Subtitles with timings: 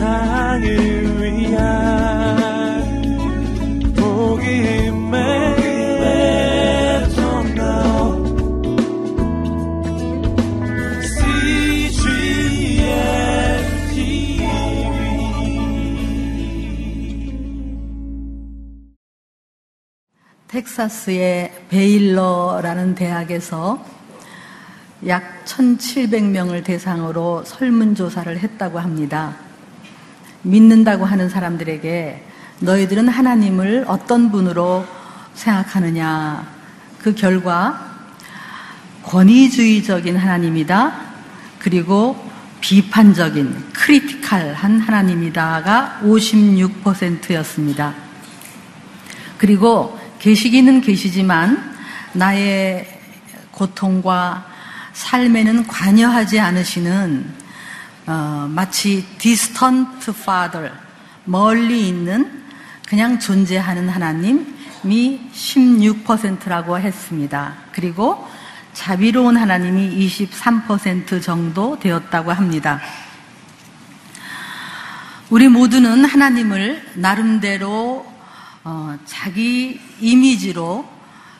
[0.00, 1.92] 세상을 위한
[3.94, 5.20] 복음의
[20.48, 23.84] 텍사스의 베일러라는 대학에서
[25.06, 29.49] 약 1,700명을 대상으로 설문조사를 했다고 합니다.
[30.42, 32.24] 믿는다고 하는 사람들에게
[32.60, 34.86] 너희들은 하나님을 어떤 분으로
[35.34, 36.46] 생각하느냐.
[36.98, 37.90] 그 결과
[39.04, 40.92] 권위주의적인 하나님이다.
[41.58, 42.30] 그리고
[42.60, 47.94] 비판적인 크리티칼한 하나님이다가 56%였습니다.
[49.38, 51.74] 그리고 계시기는 계시지만
[52.12, 52.86] 나의
[53.50, 54.46] 고통과
[54.92, 57.39] 삶에는 관여하지 않으시는
[58.06, 60.72] 어, 마치 distant father
[61.24, 62.42] 멀리 있는
[62.88, 67.54] 그냥 존재하는 하나님이 16%라고 했습니다.
[67.72, 68.26] 그리고
[68.72, 72.80] 자비로운 하나님이 23% 정도 되었다고 합니다.
[75.28, 78.04] 우리 모두는 하나님을 나름대로
[78.64, 80.88] 어, 자기 이미지로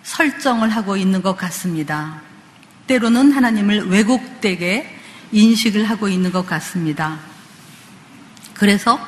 [0.03, 2.21] 설정을 하고 있는 것 같습니다.
[2.87, 5.00] 때로는 하나님을 왜곡되게
[5.33, 7.19] 인식을 하고 있는 것 같습니다.
[8.55, 8.98] 그래서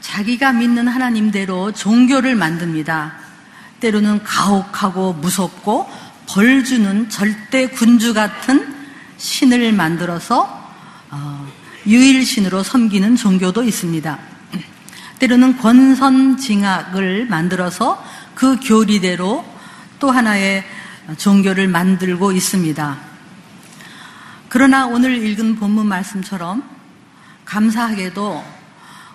[0.00, 3.14] 자기가 믿는 하나님대로 종교를 만듭니다.
[3.80, 5.90] 때로는 가혹하고 무섭고
[6.28, 8.74] 벌 주는 절대 군주 같은
[9.16, 10.72] 신을 만들어서
[11.10, 11.48] 어,
[11.86, 14.18] 유일신으로 섬기는 종교도 있습니다.
[15.18, 18.02] 때로는 권선징악을 만들어서
[18.34, 19.44] 그 교리대로
[19.98, 20.64] 또 하나의
[21.18, 23.09] 종교를 만들고 있습니다.
[24.50, 26.64] 그러나 오늘 읽은 본문 말씀처럼
[27.44, 28.44] 감사하게도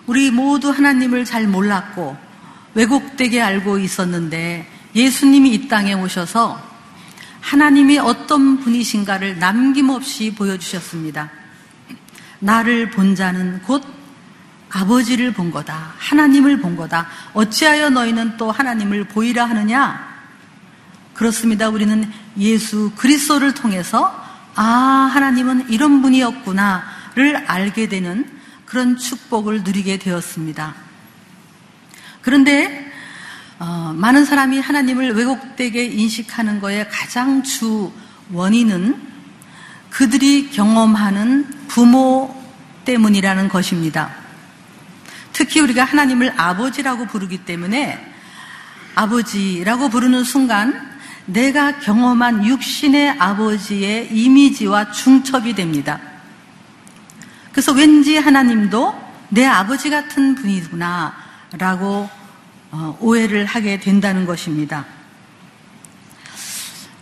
[0.06, 2.16] 우리 모두 하나님을 잘 몰랐고
[2.72, 6.58] 왜곡되게 알고 있었는데 예수님이 이 땅에 오셔서
[7.42, 11.30] 하나님이 어떤 분이신가를 남김없이 보여주셨습니다.
[12.38, 13.84] 나를 본 자는 곧
[14.70, 15.92] 아버지를 본 거다.
[15.98, 17.08] 하나님을 본 거다.
[17.34, 20.16] 어찌하여 너희는 또 하나님을 보이라 하느냐?
[21.12, 21.68] 그렇습니다.
[21.68, 24.25] 우리는 예수 그리스도를 통해서
[24.56, 24.62] 아,
[25.12, 28.28] 하나님은 이런 분이었구나를 알게 되는
[28.64, 30.74] 그런 축복을 누리게 되었습니다.
[32.22, 32.90] 그런데
[33.58, 37.92] 어, 많은 사람이 하나님을 왜곡되게 인식하는 것의 가장 주
[38.32, 39.00] 원인은
[39.90, 42.34] 그들이 경험하는 부모
[42.84, 44.10] 때문이라는 것입니다.
[45.32, 48.14] 특히 우리가 하나님을 아버지라고 부르기 때문에
[48.94, 50.95] 아버지라고 부르는 순간
[51.26, 56.00] 내가 경험한 육신의 아버지의 이미지와 중첩이 됩니다.
[57.52, 61.14] 그래서 왠지 하나님도 내 아버지 같은 분이구나
[61.52, 62.08] 라고
[62.70, 64.84] 어, 오해를 하게 된다는 것입니다.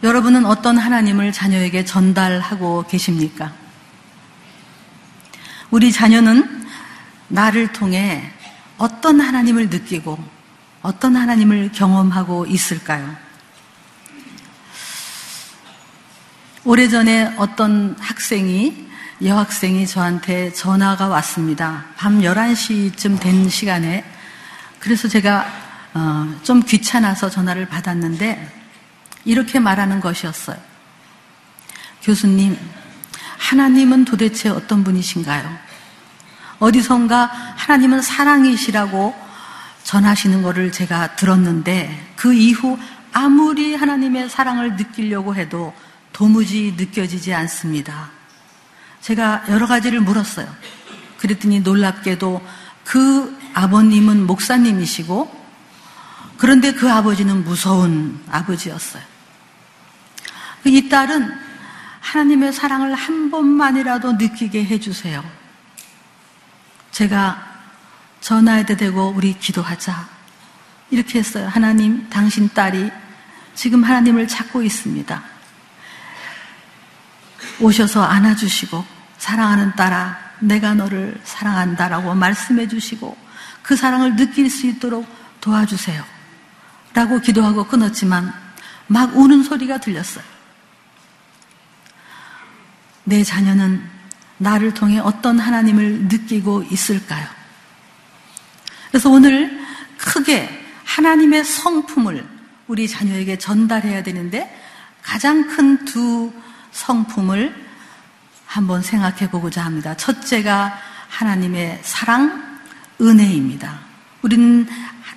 [0.03, 3.53] 여러분은 어떤 하나님을 자녀에게 전달하고 계십니까?
[5.71, 6.67] 우리 자녀는
[7.29, 8.31] 나를 통해
[8.77, 10.19] 어떤 하나님을 느끼고
[10.83, 13.24] 어떤 하나님을 경험하고 있을까요?
[16.67, 18.89] 오래전에 어떤 학생이,
[19.23, 21.85] 여학생이 저한테 전화가 왔습니다.
[21.95, 24.03] 밤 11시쯤 된 시간에.
[24.79, 25.47] 그래서 제가
[25.93, 28.51] 어, 좀 귀찮아서 전화를 받았는데
[29.27, 30.57] 이렇게 말하는 것이었어요.
[32.03, 32.57] 교수님,
[33.37, 35.59] 하나님은 도대체 어떤 분이신가요?
[36.61, 37.27] 어디선가
[37.57, 39.15] 하나님은 사랑이시라고
[39.83, 42.79] 전하시는 것을 제가 들었는데 그 이후
[43.13, 45.75] 아무리 하나님의 사랑을 느끼려고 해도
[46.15, 48.11] 도무지 느껴지지 않습니다.
[49.03, 50.49] 제가 여러 가지를 물었어요.
[51.19, 52.41] 그랬더니 놀랍게도
[52.85, 55.45] 그 아버님은 목사님이시고
[56.39, 59.03] 그런데 그 아버지는 무서운 아버지였어요.
[60.67, 61.31] 이 딸은
[62.01, 65.23] 하나님의 사랑을 한 번만이라도 느끼게 해주세요.
[66.93, 67.45] 제가
[68.21, 70.09] 전화해도 되고 우리 기도하자.
[70.91, 71.49] 이렇게 했어요.
[71.49, 72.91] 하나님, 당신 딸이
[73.55, 75.34] 지금 하나님을 찾고 있습니다.
[77.61, 78.85] 오셔서 안아주시고,
[79.19, 83.17] 사랑하는 딸아, 내가 너를 사랑한다라고 말씀해 주시고,
[83.63, 85.07] 그 사랑을 느낄 수 있도록
[85.41, 86.05] 도와주세요.
[86.93, 88.33] 라고 기도하고 끊었지만,
[88.87, 90.25] 막 우는 소리가 들렸어요.
[93.05, 93.83] 내 자녀는
[94.39, 97.27] 나를 통해 어떤 하나님을 느끼고 있을까요?
[98.91, 99.61] 그래서 오늘
[99.99, 102.27] 크게 하나님의 성품을
[102.67, 104.61] 우리 자녀에게 전달해야 되는데
[105.03, 106.33] 가장 큰 두
[106.75, 107.55] 성품을
[108.45, 109.97] 한번 생각해 보고자 합니다.
[109.97, 110.79] 첫째가
[111.09, 112.61] 하나님의 사랑,
[113.01, 113.79] 은혜입니다.
[114.23, 114.69] 우리는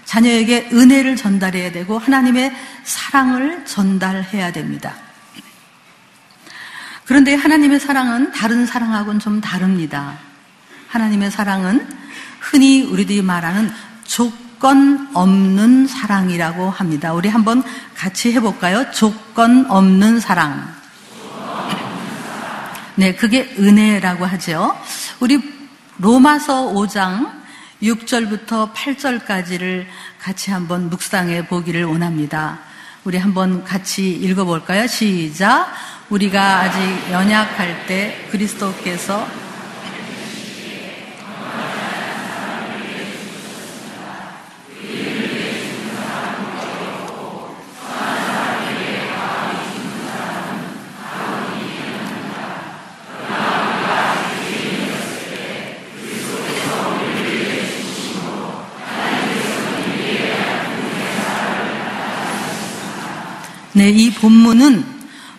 [0.06, 4.94] 자녀에게 은혜를 전달해야 되고 하나님의 사랑을 전달해야 됩니다.
[7.06, 10.18] 그런데 하나님의 사랑은 다른 사랑하고는 좀 다릅니다.
[10.88, 11.88] 하나님의 사랑은
[12.40, 13.72] 흔히 우리들이 말하는
[14.04, 17.14] 조건 없는 사랑이라고 합니다.
[17.14, 17.64] 우리 한번
[17.96, 18.92] 같이 해볼까요?
[18.92, 20.77] 조건 없는 사랑.
[23.00, 24.76] 네, 그게 은혜라고 하죠.
[25.20, 25.40] 우리
[26.00, 27.32] 로마서 5장
[27.84, 29.86] 6절부터 8절까지를
[30.20, 32.58] 같이 한번 묵상해 보기를 원합니다.
[33.04, 34.88] 우리 한번 같이 읽어볼까요?
[34.88, 35.72] 시작.
[36.10, 39.28] 우리가 아직 연약할 때 그리스도께서
[63.78, 64.84] 네, 이 본문은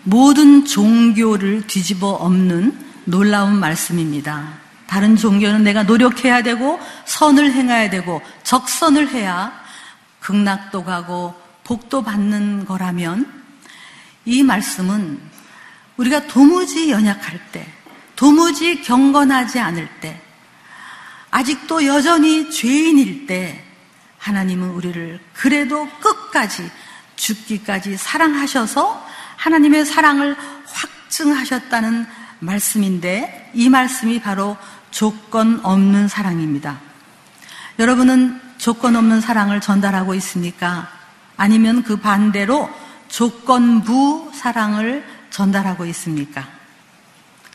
[0.04, 2.72] 모든 종교를 뒤집어 엎는
[3.04, 4.60] 놀라운 말씀입니다.
[4.86, 9.52] 다른 종교는 내가 노력해야 되고 선을 행해야 되고 적선을 해야
[10.20, 13.26] 극락도 가고 복도 받는 거라면
[14.24, 15.20] 이 말씀은
[15.96, 17.66] 우리가 도무지 연약할 때,
[18.14, 20.22] 도무지 경건하지 않을 때,
[21.32, 23.64] 아직도 여전히 죄인일 때
[24.18, 26.70] 하나님은 우리를 그래도 끝까지
[27.18, 29.06] 죽기까지 사랑하셔서
[29.36, 30.36] 하나님의 사랑을
[30.72, 32.06] 확증하셨다는
[32.38, 34.56] 말씀인데 이 말씀이 바로
[34.90, 36.80] 조건 없는 사랑입니다.
[37.78, 40.88] 여러분은 조건 없는 사랑을 전달하고 있습니까?
[41.36, 42.70] 아니면 그 반대로
[43.08, 46.46] 조건부 사랑을 전달하고 있습니까?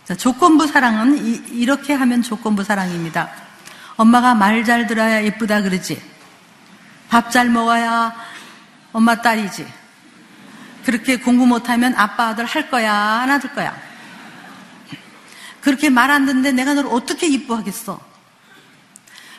[0.06, 1.18] 자, 조건부 사랑은
[1.52, 3.30] 이, 렇게 하면 조건부 사랑입니다.
[3.96, 6.02] 엄마가 말 잘 들어야 예쁘다 그러지.
[7.10, 8.14] 밥 잘 먹어야
[8.94, 9.68] 엄마 딸이지.
[10.86, 13.76] 그렇게 공부 못하면 아빠 아들 할 거야, 안할 거야.
[15.62, 18.00] 그렇게 말 안 듣는데 내가 너를 어떻게 이뻐하겠어?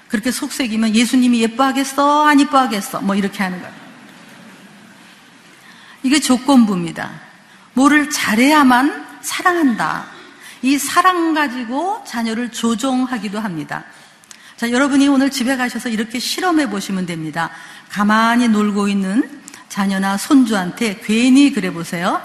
[0.08, 2.26] 그렇게 속색이면 예수님이 예뻐하겠어?
[2.26, 3.00] 안 이뻐하겠어?
[3.00, 3.72] 뭐 이렇게 하는 거야.
[6.02, 7.10] 이게 조건부입니다.
[7.74, 10.06] 뭐를 잘해야만 사랑한다.
[10.62, 13.84] 이 사랑 가지고 자녀를 조종하기도 합니다.
[14.56, 17.50] 자, 여러분이 오늘 집에 가셔서 이렇게 실험해 보시면 됩니다.
[17.90, 19.42] 가만히 놀고 있는
[19.74, 22.22] 자녀나 손주한테 괜히 그래 보세요.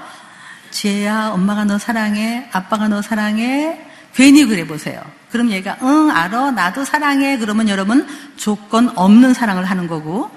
[0.70, 2.48] 지혜야, 엄마가 너 사랑해.
[2.52, 3.88] 아빠가 너 사랑해.
[4.14, 5.02] 괜히 그래 보세요.
[5.32, 6.52] 그럼 얘가, 응, 알아.
[6.52, 7.40] 나도 사랑해.
[7.40, 8.08] 그러면 여러분
[8.38, 10.30] 조건 없는 사랑을 하는 거고,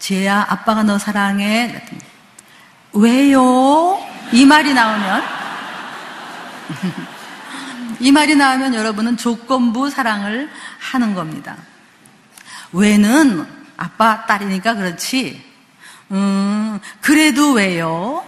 [0.00, 1.86] 지혜야, 아빠가 너 사랑해.
[2.94, 4.04] 왜요?
[4.32, 5.22] 이 말이 나오면,
[8.00, 11.58] 이 말이 나오면 여러분은 조건부 사랑을 하는 겁니다.
[12.72, 13.46] 왜는
[13.76, 15.55] 아빠, 딸이니까 그렇지.
[16.12, 18.24] 음, 그래도 왜요?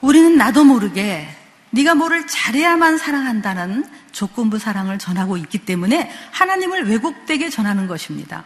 [0.00, 1.28] 우리는 나도 모르게
[1.70, 8.44] 네가 뭐를 잘해야만 사랑한다는 조건부 사랑을 전하고 있기 때문에 하나님을 왜곡되게 전하는 것입니다.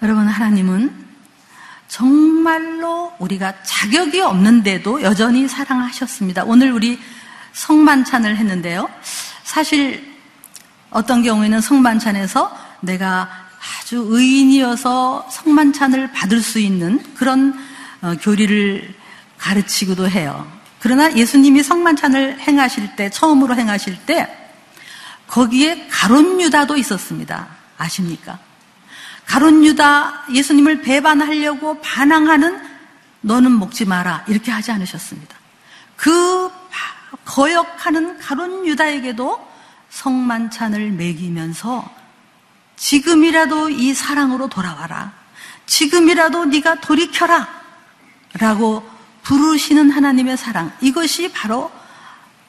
[0.00, 1.12] 여러분, 하나님은
[1.86, 6.44] 정말로 우리가 자격이 없는데도 여전히 사랑하셨습니다.
[6.44, 6.98] 오늘 우리
[7.52, 8.88] 성만찬을 했는데요.
[9.44, 10.16] 사실
[10.90, 13.41] 어떤 경우에는 성만찬에서 내가
[13.92, 17.52] 아주 의인이어서 성만찬을 받을 수 있는 그런
[18.00, 18.94] 어, 교리를
[19.36, 20.50] 가르치기도 해요.
[20.78, 24.34] 그러나 예수님이 성만찬을 행하실 때, 처음으로 행하실 때,
[25.26, 27.48] 거기에 가론 유다도 있었습니다.
[27.76, 28.38] 아십니까?
[29.26, 32.62] 가론 유다 예수님을 배반하려고 반항하는
[33.20, 34.24] 너는 먹지 마라.
[34.26, 35.36] 이렇게 하지 않으셨습니다.
[35.96, 36.50] 그
[37.26, 39.48] 거역하는 가론 유다에게도
[39.90, 42.01] 성만찬을 먹이면서
[42.82, 45.12] 지금이라도 이 사랑으로 돌아와라.
[45.66, 47.48] 지금이라도 네가 돌이켜라.
[48.34, 48.88] 라고
[49.22, 50.72] 부르시는 하나님의 사랑.
[50.80, 51.70] 이것이 바로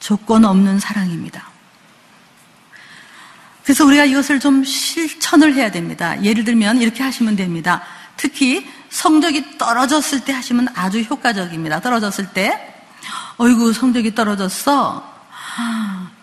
[0.00, 1.48] 조건 없는 사랑입니다.
[3.62, 6.20] 그래서 우리가 이것을 좀 실천을 해야 됩니다.
[6.24, 7.82] 예를 들면 이렇게 하시면 됩니다.
[8.16, 11.80] 특히 성적이 떨어졌을 때 하시면 아주 효과적입니다.
[11.80, 12.74] 떨어졌을 때,
[13.36, 15.08] 어이구, 성적이 떨어졌어.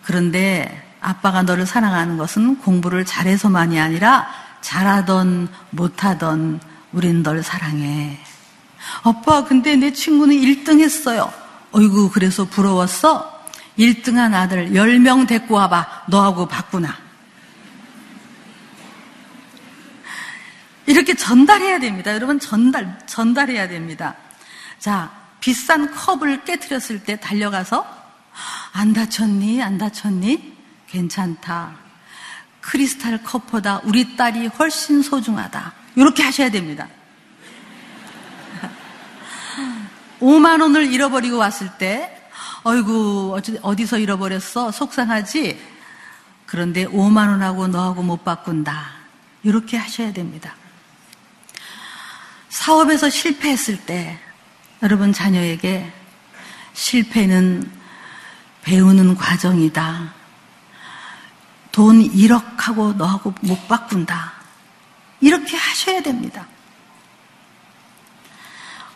[0.02, 4.28] 그런데 아빠가 너를 사랑하는 것은 공부를 잘해서만이 아니라
[4.60, 6.60] 잘하던 못하던
[6.92, 8.18] 우린 널 사랑해.
[9.02, 11.32] 아빠, 근데 내 친구는 1등 했어요.
[11.72, 13.44] 어이구, 그래서 부러웠어?
[13.78, 16.04] 1등 한 아들 10명 데리고 와봐.
[16.08, 16.96] 너하고 바꾸나.
[20.86, 22.12] 이렇게 전달해야 됩니다.
[22.12, 24.14] 여러분, 전달, 전달해야 됩니다.
[24.78, 27.86] 자, 비싼 컵을 깨뜨렸을 때 달려가서,
[28.72, 29.62] 안 다쳤니?
[29.62, 30.51] 안 다쳤니?
[30.92, 31.74] 괜찮다.
[32.60, 35.72] 크리스탈 컵보다 우리 딸이 훨씬 소중하다.
[35.96, 36.86] 이렇게 하셔야 됩니다.
[40.20, 42.18] 5만 원을 잃어버리고 왔을 때,
[42.62, 44.70] 어이구, 어디서 잃어버렸어?
[44.70, 45.60] 속상하지?
[46.46, 48.92] 그런데 5만 원하고 너하고 못 바꾼다.
[49.42, 50.54] 이렇게 하셔야 됩니다.
[52.50, 54.18] 사업에서 실패했을 때,
[54.82, 55.90] 여러분 자녀에게
[56.74, 57.70] 실패는
[58.62, 60.21] 배우는 과정이다.
[61.72, 64.34] 돈 1억 하고 너하고 못 바꾼다.
[65.20, 66.46] 이렇게 하셔야 됩니다.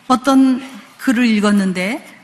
[0.07, 0.61] 어떤
[0.99, 2.15] 글을 읽었는데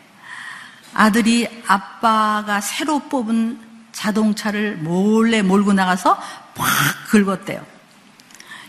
[0.93, 3.59] 아들이 아빠가 새로 뽑은
[3.91, 6.15] 자동차를 몰래 몰고 나가서
[6.55, 6.67] 팍
[7.09, 7.65] 긁었대요.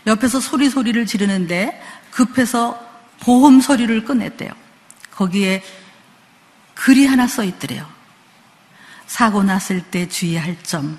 [0.07, 2.79] 옆에서 소리 소리를 지르는데 급해서
[3.21, 4.51] 보험 소리를 꺼냈대요.
[5.11, 5.63] 거기에
[6.73, 7.87] 글이 하나 써 있더래요.
[9.07, 10.97] 사고 났을 때 주의할 점.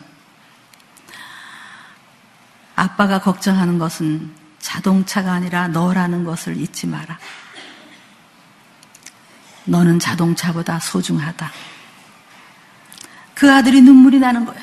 [2.77, 7.19] 아빠가 걱정하는 것은 자동차가 아니라 너라는 것을 잊지 마라.
[9.65, 11.51] 너는 자동차보다 소중하다.
[13.35, 14.59] 그 아들이 눈물이 나는 거야.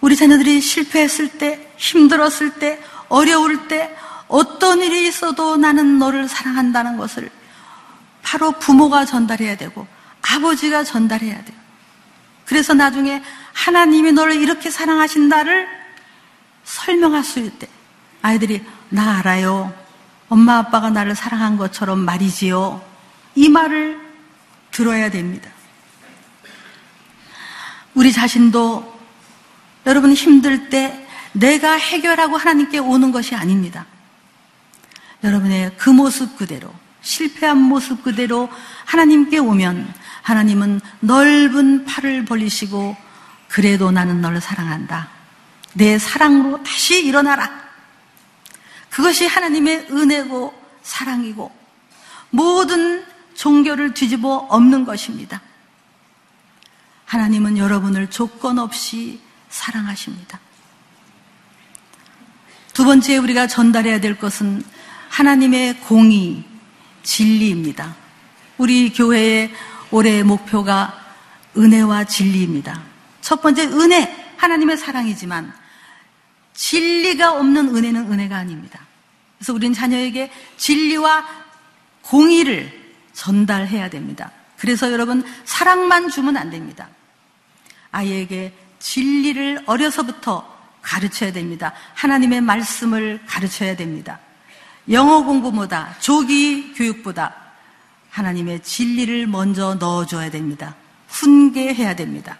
[0.00, 3.94] 우리 자녀들이 실패했을 때, 힘들었을 때, 어려울 때,
[4.28, 7.30] 어떤 일이 있어도 나는 너를 사랑한다는 것을
[8.22, 9.86] 바로 부모가 전달해야 되고,
[10.22, 11.59] 아버지가 전달해야 돼요.
[12.50, 15.68] 그래서 나중에 하나님이 너를 이렇게 사랑하신다를
[16.64, 17.68] 설명할 수때
[18.22, 19.72] 아이들이 나 알아요.
[20.28, 22.84] 엄마 아빠가 나를 사랑한 것처럼 말이지요.
[23.36, 24.00] 이 말을
[24.72, 25.48] 들어야 됩니다.
[27.94, 28.98] 우리 자신도
[29.86, 33.86] 여러분 힘들 때 내가 해결하고 하나님께 오는 것이 아닙니다.
[35.22, 36.68] 여러분의 그 모습 그대로
[37.00, 38.48] 실패한 모습 그대로
[38.86, 42.96] 하나님께 오면 하나님은 넓은 팔을 벌리시고
[43.48, 45.08] 그래도 나는 너를 사랑한다.
[45.74, 47.50] 내 사랑으로 다시 일어나라.
[48.90, 51.52] 그것이 하나님의 은혜고 사랑이고
[52.30, 55.40] 모든 종교를 뒤집어 엎는 것입니다.
[57.06, 60.38] 하나님은 여러분을 조건 없이 사랑하십니다.
[62.72, 64.62] 두 번째 우리가 전달해야 될 것은
[65.08, 66.44] 하나님의 공의,
[67.02, 67.96] 진리입니다.
[68.58, 69.52] 우리 교회의
[69.90, 70.98] 올해의 목표가
[71.56, 72.82] 은혜와 진리입니다.
[73.20, 75.52] 첫 번째 은혜, 하나님의 사랑이지만
[76.54, 78.80] 진리가 없는 은혜는 은혜가 아닙니다.
[79.38, 81.26] 그래서 우리는 자녀에게 진리와
[82.02, 82.80] 공의를
[83.12, 84.30] 전달해야 됩니다.
[84.58, 86.88] 그래서 여러분 사랑만 주면 안 됩니다.
[87.90, 91.72] 아이에게 진리를 어려서부터 가르쳐야 됩니다.
[91.94, 94.18] 하나님의 말씀을 가르쳐야 됩니다.
[94.90, 97.34] 영어 공부보다 조기 교육보다
[98.10, 100.74] 하나님의 진리를 먼저 넣어줘야 됩니다.
[101.08, 102.38] 훈계해야 됩니다.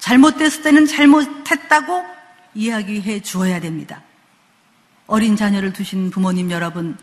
[0.00, 2.04] 잘못됐을 때는 잘못했다고
[2.54, 4.02] 이야기해 주어야 됩니다.
[5.06, 6.96] 어린 자녀를 두신 부모님 여러분,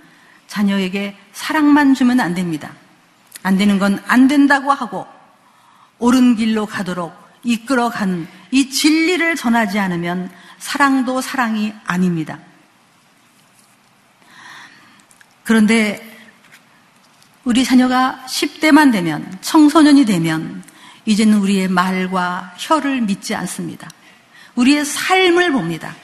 [0.47, 2.73] 자녀에게 사랑만 주면 안 됩니다.
[3.43, 5.07] 안 되는 건 안 된다고 하고
[5.99, 7.13] 옳은 길로 가도록
[7.43, 12.39] 이끌어가는 이 진리를 전하지 않으면 사랑도 사랑이 아닙니다.
[15.43, 16.08] 그런데
[17.45, 20.63] 우리 자녀가 10대만 되면, 청소년이 되면,
[21.05, 23.89] 이제는 우리의 말과 혀를 믿지 않습니다.
[24.55, 25.95] 우리의 삶을 봅니다.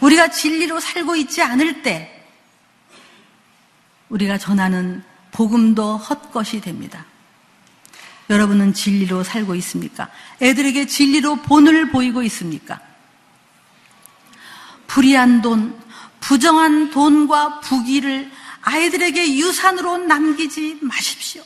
[0.00, 2.24] 우리가 진리로 살고 있지 않을 때,
[4.08, 7.06] 우리가 전하는 복음도 헛것이 됩니다.
[8.28, 10.08] 여러분은 진리로 살고 있습니까?
[10.42, 12.80] 애들에게 진리로 본을 보이고 있습니까?
[14.86, 15.78] 불의한 돈,
[16.20, 18.30] 부정한 돈과 부귀를
[18.66, 21.42] 아이들에게 유산으로 남기지 마십시오.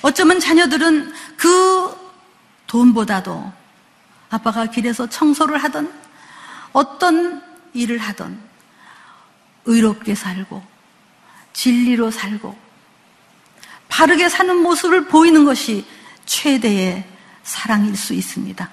[0.00, 1.94] 어쩌면 자녀들은 그
[2.66, 3.52] 돈보다도
[4.30, 5.92] 아빠가 길에서 청소를 하던
[6.72, 7.42] 어떤
[7.74, 8.40] 일을 하던
[9.66, 10.64] 의롭게 살고
[11.52, 12.58] 진리로 살고
[13.88, 15.84] 바르게 사는 모습을 보이는 것이
[16.24, 17.06] 최대의
[17.42, 18.70] 사랑일 수 있습니다.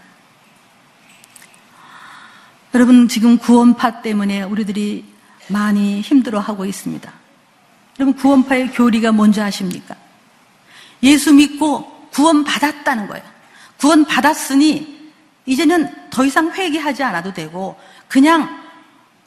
[2.73, 5.03] 여러분 지금 구원파 때문에 우리들이
[5.49, 7.11] 많이 힘들어하고 있습니다.
[7.99, 9.95] 여러분 구원파의 교리가 뭔지 아십니까?
[11.03, 13.23] 예수 믿고 구원 받았다는 거예요.
[13.77, 15.11] 구원 받았으니
[15.45, 18.63] 이제는 더 이상 회개하지 않아도 되고 그냥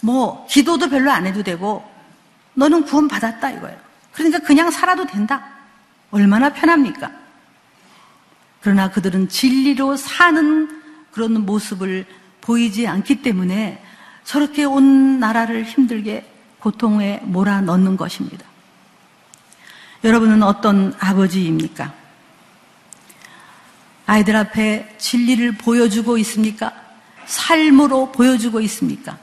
[0.00, 1.88] 뭐 기도도 별로 안 해도 되고
[2.54, 3.78] 너는 구원 받았다 이거예요.
[4.12, 5.42] 그러니까 그냥 살아도 된다.
[6.10, 7.10] 얼마나 편합니까?
[8.60, 12.06] 그러나 그들은 진리로 사는 그런 모습을
[12.40, 13.81] 보이지 않기 때문에
[14.24, 16.28] 저렇게 온 나라를 힘들게
[16.60, 18.44] 고통에 몰아넣는 것입니다.
[20.04, 21.92] 여러분은 어떤 아버지입니까?
[24.06, 26.72] 아이들 앞에 진리를 보여주고 있습니까?
[27.24, 29.18] 삶으로 보여주고 있습니까?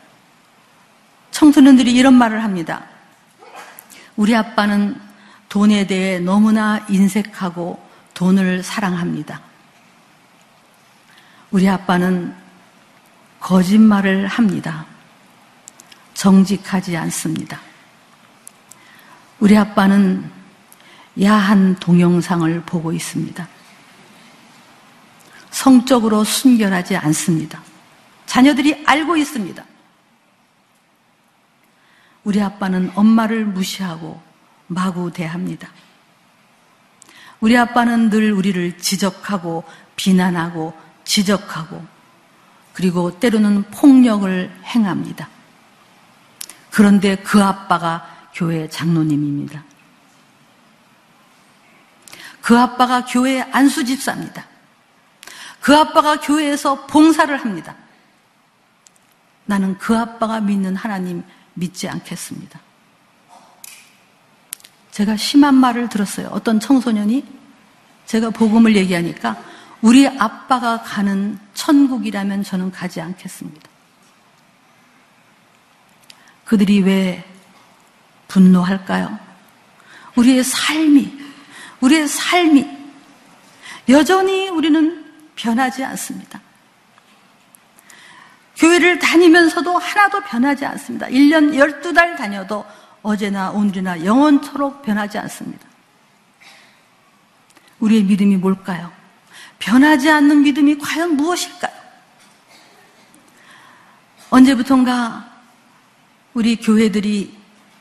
[1.31, 2.85] 청소년들이 이런 말을 합니다.
[4.15, 4.99] 우리 아빠는
[5.47, 7.81] 돈에 대해 너무나 인색하고
[8.13, 9.41] 돈을 사랑합니다.
[11.51, 12.35] 우리 아빠는
[13.39, 14.85] 거짓말을 합니다.
[16.13, 17.59] 정직하지 않습니다.
[19.39, 20.29] 우리 아빠는
[21.21, 23.47] 야한 동영상을 보고 있습니다.
[25.49, 27.61] 성적으로 순결하지 않습니다.
[28.25, 29.63] 자녀들이 알고 있습니다.
[32.23, 34.21] 우리 아빠는 엄마를 무시하고
[34.67, 35.69] 마구 대합니다.
[37.39, 39.63] 우리 아빠는 늘 우리를 지적하고
[39.95, 40.73] 비난하고
[41.05, 41.83] 지적하고
[42.79, 45.27] 그리고 때로는 폭력을 행합니다.
[46.71, 49.65] 그런데 그 아빠가 교회 장로님입니다.
[52.39, 54.45] 그 아빠가 교회 안수 집사입니다.
[55.59, 57.75] 그 아빠가 교회에서 봉사를 합니다.
[59.45, 61.21] 나는 그 아빠가 믿는 하나님
[61.55, 62.61] 믿지 않겠습니다.
[64.91, 66.29] 제가 심한 말을 들었어요.
[66.31, 67.25] 어떤 청소년이
[68.05, 69.35] 제가 복음을 얘기하니까
[69.81, 71.37] 우리 아빠가 가는
[71.69, 73.69] 천국이라면 저는 가지 않겠습니다.
[76.45, 77.23] 그들이 왜
[78.27, 79.19] 분노할까요?
[80.15, 81.13] 우리의 삶이,
[81.81, 82.67] 우리의 삶이
[83.89, 86.41] 여전히 우리는 변하지 않습니다.
[88.57, 91.05] 교회를 다니면서도 하나도 변하지 않습니다.
[91.07, 92.65] 1년 12달 다녀도
[93.03, 95.67] 어제나 오늘이나 영원토록 변하지 않습니다.
[97.79, 98.98] 우리의 믿음이 뭘까요?
[99.59, 101.79] 변하지 않는 믿음이 과연 무엇일까요?
[104.29, 105.29] 언제부턴가
[106.33, 107.37] 우리 교회들이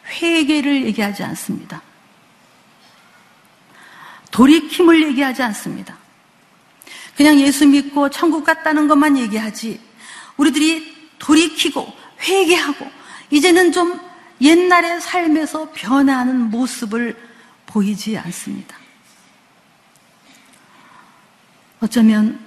[0.06, 1.82] 회개를 얘기하지 않습니다.
[4.30, 5.96] 돌이킴을 얘기하지 않습니다.
[7.16, 9.80] 그냥 예수 믿고 천국 갔다는 것만 얘기하지
[10.36, 12.88] 우리들이 돌이키고 회개하고
[13.30, 13.98] 이제는 좀
[14.40, 17.16] 옛날의 삶에서 변하는 모습을
[17.66, 18.76] 보이지 않습니다.
[21.80, 22.38] 어쩌면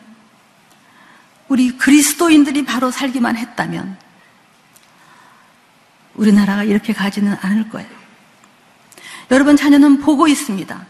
[1.47, 3.97] 우리 그리스도인들이 바로 살기만 했다면
[6.15, 7.89] 우리나라가 이렇게 가지는 않을 거예요.
[9.31, 10.85] 여러분 자녀는 보고 있습니다.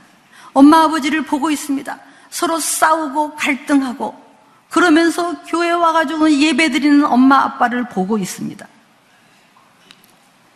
[0.54, 2.00] 엄마 아버지를 보고 있습니다.
[2.30, 4.20] 서로 싸우고 갈등하고
[4.70, 8.68] 그러면서 교회 와가지고 예배 드리는 엄마 아빠를 보고 있습니다.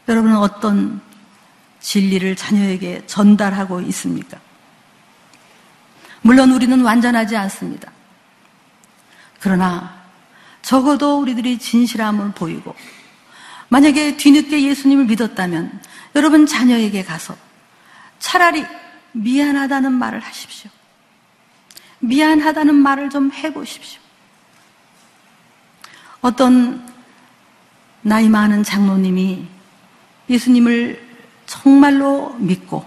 [0.08, 1.02] 여러분은 어떤
[1.82, 4.40] 진리를 자녀에게 전달하고 있습니까?
[6.26, 7.92] 물론 우리는 완전하지 않습니다.
[9.40, 9.96] 그러나
[10.64, 12.76] 적어도 우리들이 진실함을 보이고
[13.70, 15.84] 만약에 뒤늦게 예수님을 믿었다면
[16.16, 17.38] 여러분 자녀에게 가서
[18.18, 18.66] 차라리
[19.12, 20.72] 미안하다는 말을 하십시오.
[22.00, 24.02] 미안하다는 말을 좀 해보십시오.
[26.22, 26.92] 어떤
[28.02, 29.46] 나이 많은 장로님이
[30.28, 31.08] 예수님을
[31.46, 32.84] 정말로 믿고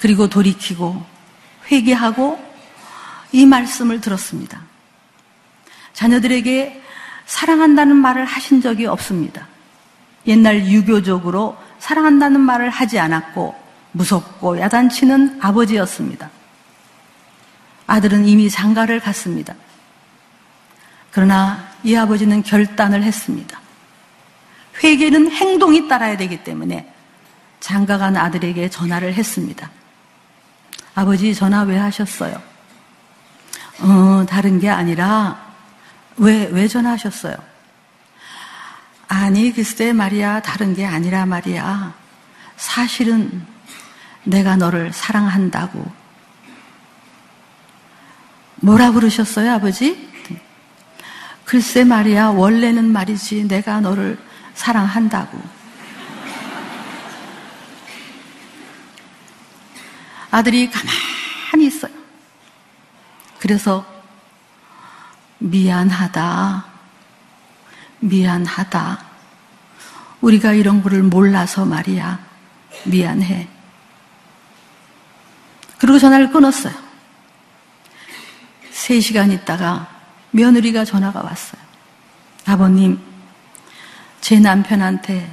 [0.00, 1.11] 그리고 돌이키고
[1.72, 2.38] 회개하고
[3.32, 4.60] 이 말씀을 들었습니다.
[5.94, 6.82] 자녀들에게
[7.24, 9.48] 사랑한다는 말을 하신 적이 없습니다.
[10.26, 13.54] 옛날 유교적으로 사랑한다는 말을 하지 않았고
[13.92, 16.30] 무섭고 야단치는 아버지였습니다.
[17.86, 19.54] 아들은 이미 장가를 갔습니다.
[21.10, 23.60] 그러나 이 아버지는 결단을 했습니다.
[24.82, 26.92] 회개는 행동이 따라야 되기 때문에
[27.60, 29.70] 장가간 아들에게 전화를 했습니다.
[30.94, 32.40] 아버지 전화 왜 하셨어요?
[33.80, 35.52] 어, 다른 게 아니라
[36.16, 37.36] 왜, 왜 전화하셨어요?
[39.08, 40.40] 아니, 글쎄 말이야.
[40.40, 41.94] 다른 게 아니라 말이야.
[42.56, 43.44] 사실은
[44.24, 45.84] 내가 너를 사랑한다고.
[48.56, 50.10] 뭐라 그러셨어요, 아버지?
[51.44, 52.28] 글쎄 말이야.
[52.28, 53.48] 원래는 말이지.
[53.48, 54.18] 내가 너를
[54.54, 55.61] 사랑한다고.
[60.32, 61.92] 아들이 가만히 있어요.
[63.38, 63.84] 그래서
[65.38, 66.64] 미안하다.
[68.00, 69.04] 미안하다.
[70.22, 72.18] 우리가 이런 거를 몰라서 말이야.
[72.84, 73.46] 미안해.
[75.78, 76.74] 그리고 전화를 끊었어요.
[78.72, 79.86] 3시간 있다가
[80.30, 81.60] 며느리가 전화가 왔어요.
[82.46, 82.98] 아버님,
[84.22, 85.30] 제 남편한테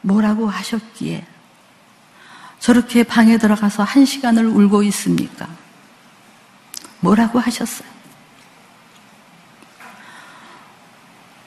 [0.00, 1.33] 뭐라고 하셨기에
[2.64, 5.46] 저렇게 방에 들어가서 한 시간을 울고 있습니까?
[7.00, 7.86] 뭐라고 하셨어요?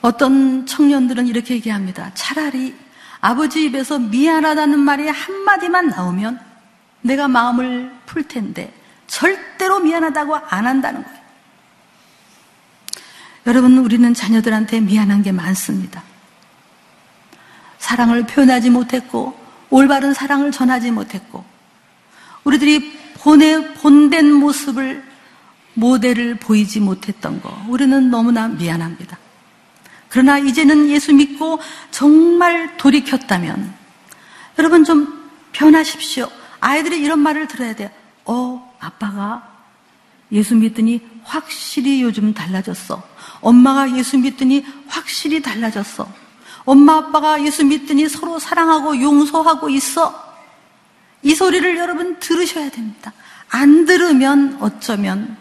[0.02, 2.12] 어떤 청년들은 이렇게 얘기합니다.
[2.14, 2.76] 차라리
[3.20, 6.40] 아버지 입에서 미안하다는 말이 한마디만 나오면
[7.02, 8.72] 내가 마음을 풀 텐데
[9.08, 11.20] 절대로 미안하다고 안 한다는 거예요.
[13.48, 16.04] 여러분, 우리는 자녀들한테 미안한 게 많습니다.
[17.80, 19.36] 사랑을 표현하지 못했고,
[19.70, 21.44] 올바른 사랑을 전하지 못했고,
[22.44, 25.04] 우리들이 본의, 본된 모습을,
[25.74, 29.18] 모델을 보이지 못했던 거, 우리는 너무나 미안합니다.
[30.10, 31.60] 그러나 이제는 예수 믿고
[31.92, 33.74] 정말 돌이켰다면,
[34.58, 36.30] 여러분 좀 변하십시오.
[36.60, 37.90] 아이들이 이런 말을 들어야 돼요.
[38.26, 39.58] 어, 아빠가
[40.32, 43.02] 예수 믿더니 확실히 요즘 달라졌어.
[43.42, 46.08] 엄마가 예수 믿더니 확실히 달라졌어.
[46.68, 50.36] 엄마 아빠가 예수 믿더니 서로 사랑하고 용서하고 있어.
[51.24, 53.14] 이 소리를 여러분 들으셔야 됩니다.
[53.48, 55.38] 안 들으면 어쩌면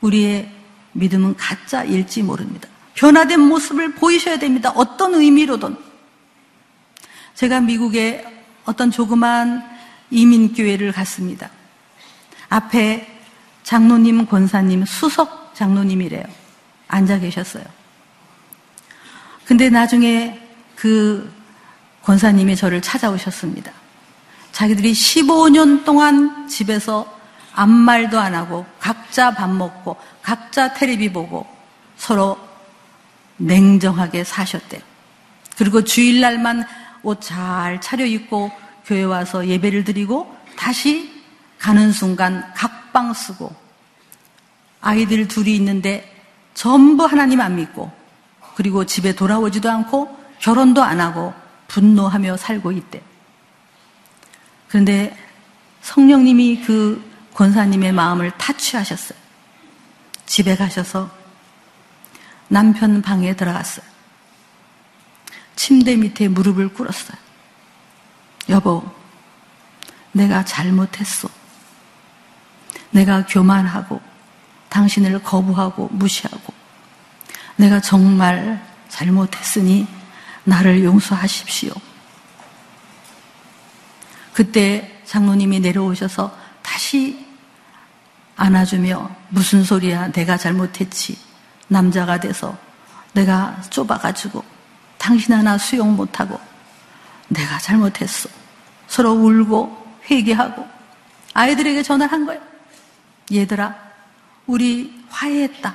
[0.00, 0.50] 우리의
[0.92, 2.66] 믿음은 가짜일지 모릅니다.
[2.94, 4.72] 변화된 모습을 보이셔야 됩니다.
[4.74, 5.76] 어떤 의미로든.
[7.34, 8.24] 제가 미국에
[8.64, 9.62] 어떤 조그만
[10.10, 11.50] 이민교회를 갔습니다.
[12.48, 13.06] 앞에
[13.64, 16.24] 장로님, 권사님, 수석 장로님이래요.
[16.88, 17.77] 앉아 계셨어요.
[19.48, 20.38] 근데 나중에
[20.76, 21.32] 그
[22.02, 23.72] 권사님이 저를 찾아오셨습니다.
[24.52, 27.10] 자기들이 15년 동안 집에서
[27.54, 31.46] 아무 말도 안 하고 각자 밥 먹고 각자 테레비 보고
[31.96, 32.36] 서로
[33.38, 34.82] 냉정하게 사셨대요.
[35.56, 36.66] 그리고 주일날만
[37.02, 38.50] 옷 잘 차려입고
[38.84, 41.10] 교회 와서 예배를 드리고 다시
[41.58, 43.50] 가는 순간 각방 쓰고
[44.82, 46.14] 아이들 둘이 있는데
[46.52, 47.97] 전부 하나님 안 믿고
[48.58, 51.32] 그리고 집에 돌아오지도 않고 결혼도 안 하고
[51.68, 53.00] 분노하며 살고 있대.
[54.66, 55.16] 그런데
[55.82, 57.00] 성령님이 그
[57.34, 59.16] 권사님의 마음을 타취하셨어요.
[60.26, 61.08] 집에 가셔서
[62.48, 63.86] 남편 방에 들어갔어요.
[65.54, 67.16] 침대 밑에 무릎을 꿇었어요.
[68.48, 68.82] 여보,
[70.10, 71.28] 내가 잘못했어.
[72.90, 74.00] 내가 교만하고
[74.68, 76.57] 당신을 거부하고 무시하고
[77.58, 79.86] 내가 정말 잘못했으니
[80.44, 81.72] 나를 용서하십시오.
[84.32, 87.26] 그때 장로님이 내려오셔서 다시
[88.36, 91.18] 안아주며 무슨 소리야 내가 잘못했지.
[91.66, 92.56] 남자가 돼서
[93.12, 94.42] 내가 좁아가지고
[94.96, 96.40] 당신 하나 수용 못하고
[97.28, 98.28] 내가 잘못했어.
[98.86, 100.66] 서로 울고 회개하고
[101.34, 102.40] 아이들에게 전화를 한 거예요
[103.32, 103.74] 얘들아
[104.46, 105.74] 우리 화해했다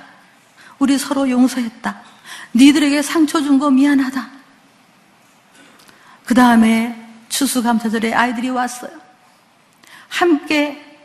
[0.80, 2.02] 우리 서로 용서했다
[2.56, 4.30] 니들에게 상처 준 거 미안하다
[6.26, 8.92] 그 다음에 추수감사절에 아이들이 왔어요.
[10.08, 11.00] 함께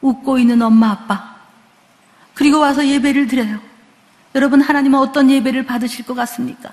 [0.00, 1.36] 웃고 있는 엄마, 아빠.
[2.34, 3.60] 그리고 와서 예배를 드려요.
[4.34, 6.72] 여러분, 하나님은 어떤 예배를 받으실 것 같습니까?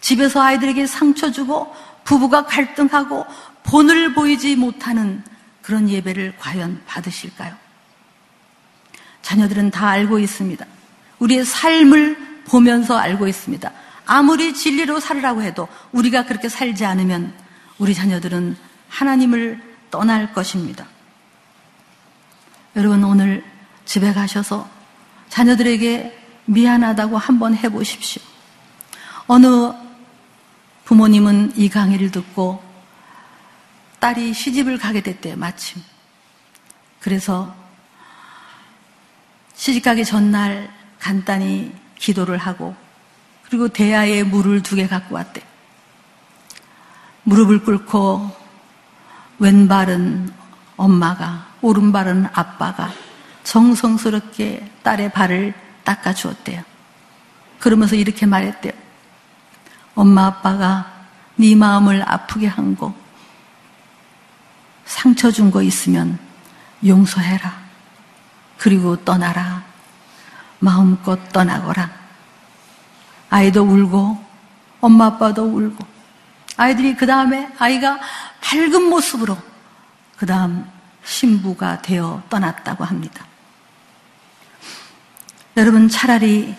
[0.00, 3.24] 집에서 아이들에게 상처 주고 부부가 갈등하고
[3.62, 5.22] 본을 보이지 못하는
[5.62, 7.54] 그런 예배를 과연 받으실까요?
[9.22, 10.66] 자녀들은 다 알고 있습니다.
[11.20, 13.70] 우리의 삶을 보면서 알고 있습니다.
[14.06, 17.32] 아무리 진리로 살으라고 해도 우리가 그렇게 살지 않으면
[17.78, 18.56] 우리 자녀들은
[18.88, 20.86] 하나님을 떠날 것입니다.
[22.76, 23.44] 여러분 오늘
[23.84, 24.68] 집에 가셔서
[25.28, 28.22] 자녀들에게 미안하다고 한번 해보십시오.
[29.26, 29.46] 어느
[30.84, 32.62] 부모님은 이 강의를 듣고
[34.00, 35.80] 딸이 시집을 가게 됐대요, 마침.
[36.98, 37.54] 그래서
[39.54, 42.76] 시집 가기 전날 간단히 기도를 하고
[43.48, 45.42] 그리고 대야에 물을 두 개 갖고 왔대.
[47.24, 48.30] 무릎을 꿇고
[49.38, 50.32] 왼발은
[50.76, 52.92] 엄마가 오른발은 아빠가
[53.44, 56.62] 정성스럽게 딸의 발을 닦아 주었대요.
[57.58, 58.72] 그러면서 이렇게 말했대요.
[59.94, 60.92] 엄마 아빠가
[61.36, 62.94] 네 마음을 아프게 한 거,
[64.84, 66.18] 상처 준 거 있으면
[66.86, 67.52] 용서해라.
[68.58, 69.62] 그리고 떠나라.
[70.60, 71.90] 마음껏 떠나거라.
[73.30, 74.24] 아이도 울고
[74.80, 75.84] 엄마 아빠도 울고
[76.56, 77.98] 아이들이 그 다음에 아이가
[78.42, 79.36] 밝은 모습으로
[80.16, 80.66] 그 다음
[81.04, 83.24] 신부가 되어 떠났다고 합니다.
[85.56, 86.54] 여러분 차라리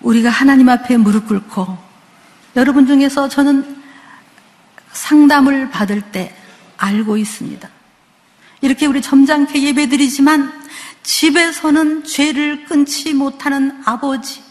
[0.00, 1.78] 우리가 하나님 앞에 무릎 꿇고
[2.56, 3.82] 여러분 중에서 저는
[4.92, 6.34] 상담을 받을 때
[6.76, 7.68] 알고 있습니다.
[8.62, 10.60] 이렇게 우리 점잖게 예배드리지만
[11.02, 14.42] 집에서는 죄를 끊지 못하는 아버지,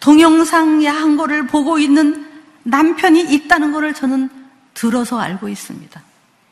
[0.00, 2.30] 동영상 야한 거를 보고 있는
[2.64, 4.28] 남편이 있다는 것을 저는
[4.74, 6.02] 들어서 알고 있습니다.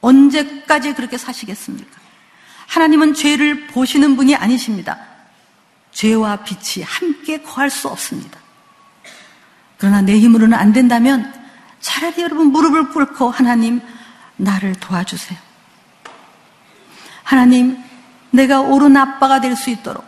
[0.01, 2.01] 언제까지 그렇게 사시겠습니까?
[2.67, 4.99] 하나님은 죄를 보시는 분이 아니십니다.
[5.93, 8.41] 죄와 빛이 함께 거할 수 없습니다.
[9.77, 11.33] 그러나 내 힘으로는 안 된다면
[11.81, 13.81] 차라리 여러분 무릎을 꿇고 하나님
[14.37, 15.39] 나를 도와주세요.
[17.23, 17.77] 하나님
[18.33, 20.05] 내가 옳은 아빠가 될 수 있도록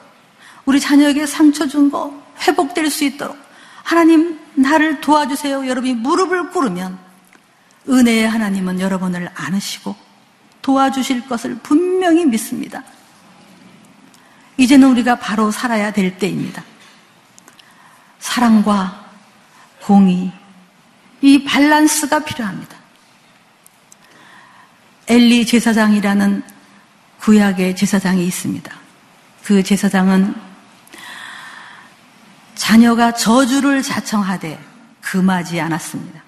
[0.65, 2.13] 우리 자녀에게 상처 준 거
[2.47, 3.37] 회복될 수 있도록
[3.83, 5.69] 하나님 나를 도와주세요.
[5.69, 6.99] 여러분이 무릎을 꿇으면
[7.89, 9.95] 은혜의 하나님은 여러분을 안으시고
[10.63, 12.83] 도와주실 것을 분명히 믿습니다.
[14.57, 16.65] 이제는 우리가 바로 살아야 될 때입니다.
[18.21, 19.05] 사랑과
[19.83, 20.33] 공의,
[21.21, 22.75] 이 밸런스가 필요합니다.
[25.09, 26.43] 엘리 제사장이라는
[27.25, 28.71] 구약의 제사장이 있습니다.
[29.45, 30.35] 그 제사장은
[32.55, 34.63] 자녀가 저주를 자청하되
[35.01, 36.23] 금하지 않았습니다.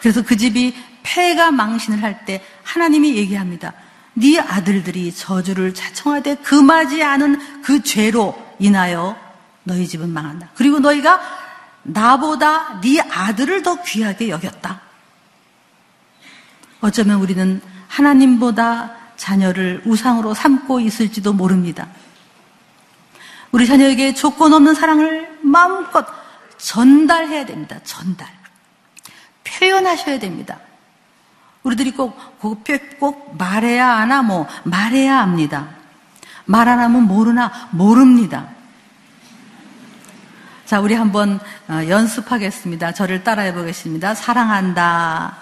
[0.00, 3.72] 그래서 그 집이 폐가 망신을 할 때 하나님이 얘기합니다.
[4.12, 9.16] 네 아들들이 저주를 자청하되 금하지 않은 그 죄로 인하여
[9.62, 10.50] 너희 집은 망한다.
[10.54, 11.20] 그리고 너희가
[11.82, 14.82] 나보다 네 아들을 더 귀하게 여겼다.
[16.82, 21.88] 어쩌면 우리는 하나님보다 자녀를 우상으로 삼고 있을지도 모릅니다.
[23.52, 26.06] 우리 자녀에게 조건 없는 사랑을 마음껏
[26.58, 27.78] 전달해야 됩니다.
[27.84, 28.26] 전달.
[29.44, 30.58] 표현하셔야 됩니다.
[31.62, 32.64] 우리들이 꼭, 꼭,
[32.98, 35.68] 꼭 말해야 하나, 뭐, 말해야 합니다.
[36.46, 38.48] 말 안 하면 모르나, 모릅니다.
[40.66, 42.92] 자, 우리 한번 어, 연습하겠습니다.
[42.92, 44.14] 저를 따라해 보겠습니다.
[44.14, 45.36] 사랑한다.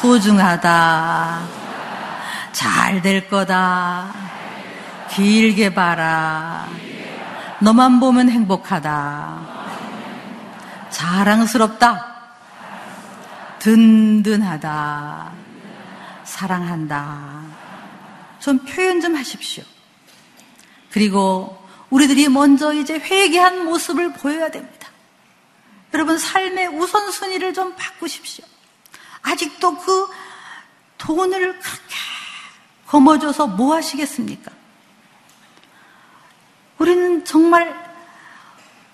[0.00, 1.61] 소중하다.
[2.52, 4.12] 잘 될 거다.
[5.10, 6.68] 길게 봐라.
[7.60, 9.40] 너만 보면 행복하다.
[10.90, 12.12] 자랑스럽다.
[13.58, 15.32] 든든하다.
[16.24, 17.42] 사랑한다.
[18.40, 19.64] 좀 표현 좀 하십시오.
[20.90, 21.58] 그리고
[21.90, 24.88] 우리들이 먼저 이제 회개한 모습을 보여야 됩니다.
[25.94, 28.44] 여러분, 삶의 우선순위를 좀 바꾸십시오.
[29.22, 30.08] 아직도 그
[30.98, 32.11] 돈을 그렇게
[32.92, 34.52] 거머줘서 뭐 하시겠습니까?
[36.76, 37.74] 우리는 정말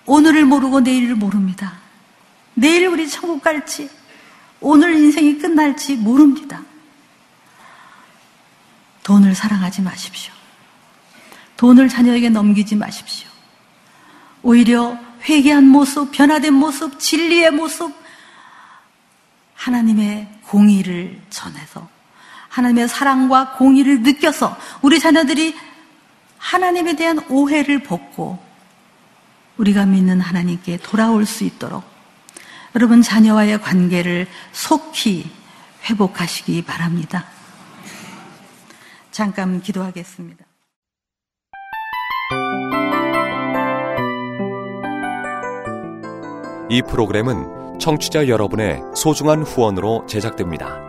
[0.05, 1.73] 오늘을 모르고 내일을 모릅니다.
[2.53, 3.89] 내일 우리 천국 갈지,
[4.61, 6.61] 오늘 인생이 끝날지 모릅니다.
[9.03, 10.33] 돈을 사랑하지 마십시오.
[11.57, 13.27] 돈을 자녀에게 넘기지 마십시오.
[14.43, 17.93] 오히려 회개한 모습, 변화된 모습, 진리의 모습,
[19.55, 21.98] 하나님의 공의를 전해서
[22.59, 25.55] 하나님의 사랑과 공의를 느껴서 우리 자녀들이
[26.37, 28.37] 하나님에 대한 오해를 벗고
[29.57, 31.83] 우리가 믿는 하나님께 돌아올 수 있도록
[32.75, 35.29] 여러분 자녀와의 관계를 속히
[35.89, 37.25] 회복하시기 바랍니다.
[39.11, 40.45] 잠깐 기도하겠습니다.
[46.69, 50.88] 이 프로그램은 청취자 여러분의 소중한 후원으로 제작됩니다.